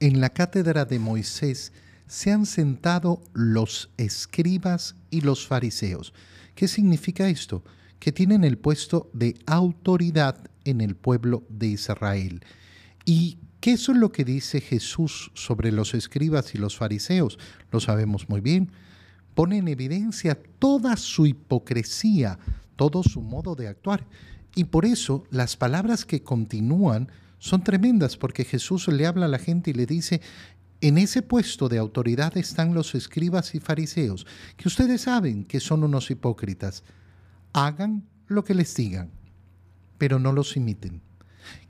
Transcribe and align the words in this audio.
en 0.00 0.20
la 0.20 0.30
cátedra 0.30 0.86
de 0.86 0.98
Moisés 0.98 1.72
se 2.06 2.32
han 2.32 2.46
sentado 2.46 3.22
los 3.34 3.90
escribas 3.98 4.96
y 5.10 5.20
los 5.20 5.46
fariseos. 5.46 6.12
¿Qué 6.54 6.66
significa 6.66 7.28
esto? 7.28 7.62
Que 8.00 8.10
tienen 8.10 8.42
el 8.42 8.58
puesto 8.58 9.10
de 9.12 9.36
autoridad 9.46 10.50
en 10.64 10.80
el 10.80 10.96
pueblo 10.96 11.44
de 11.48 11.68
Israel. 11.68 12.42
¿Y 13.04 13.38
qué 13.60 13.72
es 13.72 13.88
lo 13.88 14.10
que 14.10 14.24
dice 14.24 14.60
Jesús 14.60 15.30
sobre 15.34 15.70
los 15.70 15.94
escribas 15.94 16.54
y 16.54 16.58
los 16.58 16.76
fariseos? 16.76 17.38
Lo 17.70 17.78
sabemos 17.78 18.28
muy 18.28 18.40
bien. 18.40 18.72
Pone 19.34 19.58
en 19.58 19.68
evidencia 19.68 20.38
toda 20.58 20.96
su 20.96 21.26
hipocresía, 21.26 22.38
todo 22.76 23.02
su 23.02 23.20
modo 23.20 23.54
de 23.54 23.68
actuar. 23.68 24.06
Y 24.56 24.64
por 24.64 24.84
eso 24.84 25.24
las 25.30 25.56
palabras 25.56 26.04
que 26.04 26.22
continúan 26.22 27.08
son 27.40 27.64
tremendas, 27.64 28.16
porque 28.16 28.44
Jesús 28.44 28.86
le 28.86 29.06
habla 29.06 29.24
a 29.26 29.28
la 29.28 29.38
gente 29.38 29.70
y 29.70 29.74
le 29.74 29.86
dice, 29.86 30.20
en 30.82 30.98
ese 30.98 31.22
puesto 31.22 31.68
de 31.68 31.78
autoridad 31.78 32.36
están 32.36 32.74
los 32.74 32.94
escribas 32.94 33.54
y 33.54 33.60
fariseos, 33.60 34.26
que 34.56 34.68
ustedes 34.68 35.02
saben 35.02 35.44
que 35.44 35.58
son 35.58 35.82
unos 35.82 36.10
hipócritas. 36.10 36.84
Hagan 37.52 38.06
lo 38.28 38.44
que 38.44 38.54
les 38.54 38.74
digan, 38.76 39.10
pero 39.98 40.18
no 40.18 40.32
los 40.32 40.56
imiten. 40.56 41.00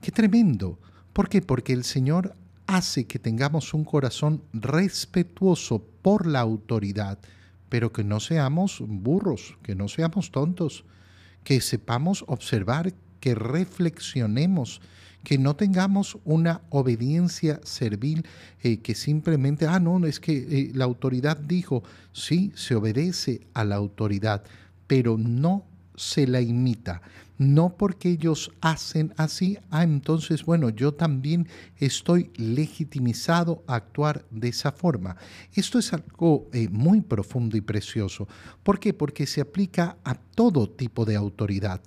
Qué 0.00 0.10
tremendo. 0.10 0.78
¿Por 1.12 1.28
qué? 1.28 1.40
Porque 1.40 1.72
el 1.72 1.84
Señor 1.84 2.36
hace 2.66 3.06
que 3.06 3.18
tengamos 3.18 3.72
un 3.72 3.84
corazón 3.84 4.42
respetuoso 4.52 5.84
por 6.02 6.26
la 6.26 6.40
autoridad, 6.40 7.18
pero 7.68 7.92
que 7.92 8.04
no 8.04 8.18
seamos 8.18 8.82
burros, 8.84 9.56
que 9.62 9.76
no 9.76 9.88
seamos 9.88 10.32
tontos, 10.32 10.84
que 11.44 11.60
sepamos 11.60 12.24
observar, 12.26 12.92
que 13.20 13.34
reflexionemos, 13.34 14.80
que 15.22 15.38
no 15.38 15.54
tengamos 15.54 16.18
una 16.24 16.62
obediencia 16.70 17.60
servil 17.62 18.26
eh, 18.62 18.78
que 18.78 18.94
simplemente, 18.94 19.66
ah, 19.66 19.78
no, 19.78 20.04
es 20.06 20.18
que 20.18 20.32
eh, 20.38 20.70
la 20.74 20.86
autoridad 20.86 21.36
dijo, 21.36 21.82
sí, 22.12 22.52
se 22.54 22.74
obedece 22.74 23.42
a 23.54 23.64
la 23.64 23.76
autoridad, 23.76 24.42
pero 24.86 25.18
no 25.18 25.64
se 25.94 26.26
la 26.26 26.40
imita. 26.40 27.02
No 27.36 27.74
porque 27.76 28.10
ellos 28.10 28.52
hacen 28.60 29.14
así, 29.16 29.56
ah, 29.70 29.82
entonces, 29.82 30.44
bueno, 30.44 30.68
yo 30.68 30.92
también 30.92 31.48
estoy 31.78 32.30
legitimizado 32.36 33.62
a 33.66 33.76
actuar 33.76 34.26
de 34.30 34.48
esa 34.48 34.72
forma. 34.72 35.16
Esto 35.54 35.78
es 35.78 35.94
algo 35.94 36.50
eh, 36.52 36.68
muy 36.68 37.00
profundo 37.00 37.56
y 37.56 37.62
precioso. 37.62 38.28
¿Por 38.62 38.78
qué? 38.78 38.92
Porque 38.92 39.26
se 39.26 39.40
aplica 39.40 39.96
a 40.04 40.14
todo 40.16 40.68
tipo 40.68 41.06
de 41.06 41.16
autoridad. 41.16 41.80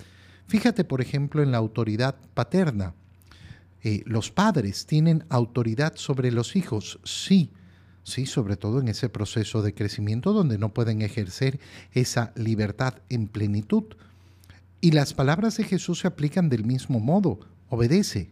Fíjate, 0.46 0.84
por 0.84 1.00
ejemplo, 1.00 1.42
en 1.42 1.52
la 1.52 1.58
autoridad 1.58 2.16
paterna. 2.34 2.94
Eh, 3.82 4.02
los 4.06 4.30
padres 4.30 4.86
tienen 4.86 5.24
autoridad 5.28 5.94
sobre 5.96 6.30
los 6.32 6.56
hijos, 6.56 6.98
sí, 7.04 7.50
sí, 8.02 8.26
sobre 8.26 8.56
todo 8.56 8.80
en 8.80 8.88
ese 8.88 9.08
proceso 9.08 9.62
de 9.62 9.74
crecimiento 9.74 10.32
donde 10.32 10.58
no 10.58 10.72
pueden 10.72 11.02
ejercer 11.02 11.60
esa 11.92 12.32
libertad 12.34 12.94
en 13.08 13.28
plenitud. 13.28 13.84
Y 14.80 14.92
las 14.92 15.14
palabras 15.14 15.56
de 15.56 15.64
Jesús 15.64 16.00
se 16.00 16.06
aplican 16.06 16.48
del 16.48 16.64
mismo 16.64 17.00
modo. 17.00 17.40
Obedece, 17.68 18.30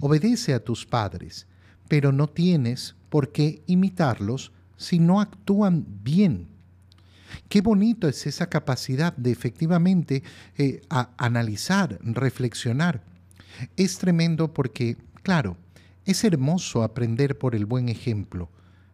obedece 0.00 0.54
a 0.54 0.62
tus 0.62 0.86
padres, 0.86 1.46
pero 1.88 2.12
no 2.12 2.28
tienes 2.28 2.96
por 3.08 3.32
qué 3.32 3.62
imitarlos 3.66 4.52
si 4.76 4.98
no 4.98 5.20
actúan 5.20 5.86
bien. 6.02 6.53
Qué 7.48 7.60
bonito 7.60 8.08
es 8.08 8.26
esa 8.26 8.48
capacidad 8.48 9.16
de 9.16 9.30
efectivamente 9.30 10.22
eh, 10.56 10.82
analizar, 11.16 11.98
reflexionar. 12.02 13.02
Es 13.76 13.98
tremendo 13.98 14.52
porque, 14.52 14.96
claro, 15.22 15.56
es 16.04 16.24
hermoso 16.24 16.82
aprender 16.82 17.38
por 17.38 17.54
el 17.54 17.66
buen 17.66 17.88
ejemplo. 17.88 18.50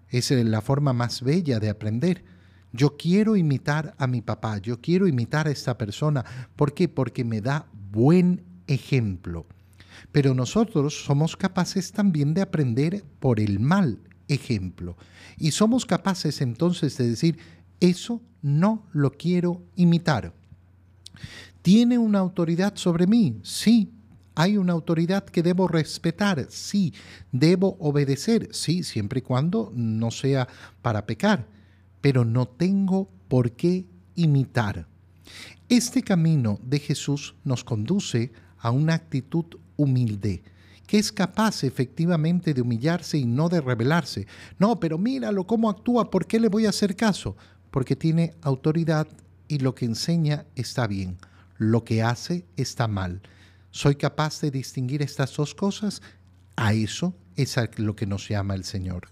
Es 0.08 0.30
eh, 0.30 0.44
la 0.44 0.60
forma 0.60 0.92
más 0.92 1.22
bella 1.22 1.58
de 1.60 1.70
aprender. 1.70 2.24
Yo 2.72 2.96
quiero 2.96 3.36
imitar 3.36 3.94
a 3.98 4.06
mi 4.06 4.20
papá, 4.20 4.58
yo 4.58 4.80
quiero 4.80 5.08
imitar 5.08 5.48
a 5.48 5.50
esta 5.50 5.76
persona. 5.76 6.24
¿Por 6.54 6.72
qué? 6.72 6.88
Porque 6.88 7.24
me 7.24 7.40
da 7.40 7.66
buen 7.90 8.44
ejemplo. 8.66 9.46
Pero 10.12 10.34
nosotros 10.34 11.04
somos 11.04 11.36
capaces 11.36 11.92
también 11.92 12.32
de 12.34 12.42
aprender 12.42 13.04
por 13.18 13.40
el 13.40 13.58
mal 13.58 13.98
ejemplo. 14.28 14.96
Y 15.36 15.50
somos 15.50 15.84
capaces 15.84 16.40
entonces 16.40 16.96
de 16.96 17.08
decir, 17.08 17.38
eso 17.80 18.20
no 18.42 18.86
lo 18.92 19.10
quiero 19.12 19.62
imitar. 19.76 20.32
¿Tiene 21.62 21.98
una 21.98 22.20
autoridad 22.20 22.76
sobre 22.76 23.06
mí? 23.06 23.40
Sí. 23.42 23.92
¿Hay 24.34 24.56
una 24.56 24.72
autoridad 24.72 25.24
que 25.24 25.42
debo 25.42 25.68
respetar? 25.68 26.46
Sí. 26.48 26.94
¿Debo 27.32 27.76
obedecer? 27.80 28.48
Sí, 28.52 28.82
siempre 28.82 29.18
y 29.18 29.22
cuando 29.22 29.70
no 29.74 30.10
sea 30.10 30.48
para 30.80 31.04
pecar. 31.04 31.46
Pero 32.00 32.24
no 32.24 32.48
tengo 32.48 33.10
por 33.28 33.52
qué 33.52 33.86
imitar. 34.14 34.86
Este 35.68 36.02
camino 36.02 36.58
de 36.62 36.78
Jesús 36.78 37.34
nos 37.44 37.62
conduce 37.62 38.32
a 38.58 38.70
una 38.70 38.94
actitud 38.94 39.44
humilde, 39.76 40.42
que 40.86 40.98
es 40.98 41.12
capaz 41.12 41.62
efectivamente 41.64 42.52
de 42.52 42.60
humillarse 42.60 43.18
y 43.18 43.24
no 43.24 43.48
de 43.48 43.60
rebelarse. 43.60 44.26
No, 44.58 44.80
pero 44.80 44.98
míralo 44.98 45.46
cómo 45.46 45.70
actúa, 45.70 46.10
¿por 46.10 46.26
qué 46.26 46.40
le 46.40 46.48
voy 46.48 46.66
a 46.66 46.70
hacer 46.70 46.96
caso? 46.96 47.36
Porque 47.70 47.96
tiene 47.96 48.34
autoridad 48.42 49.06
y 49.48 49.58
lo 49.58 49.74
que 49.74 49.84
enseña 49.84 50.46
está 50.54 50.86
bien, 50.86 51.18
lo 51.58 51.84
que 51.84 52.02
hace 52.02 52.46
está 52.56 52.88
mal. 52.88 53.22
¿Soy 53.70 53.96
capaz 53.96 54.40
de 54.40 54.50
distinguir 54.50 55.02
estas 55.02 55.34
dos 55.36 55.54
cosas? 55.54 56.02
A 56.56 56.72
eso 56.72 57.14
es 57.36 57.58
a 57.58 57.68
lo 57.76 57.96
que 57.96 58.06
nos 58.06 58.28
llama 58.28 58.54
el 58.54 58.64
Señor. 58.64 59.08